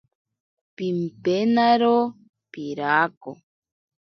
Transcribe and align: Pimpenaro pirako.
Pimpenaro 0.75 1.95
pirako. 2.51 3.29